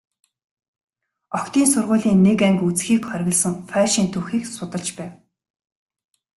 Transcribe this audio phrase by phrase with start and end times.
[1.37, 5.13] Охидын сургуулийн нэг анги үзэхийг хориглосон польшийн түүхийг судалж байв.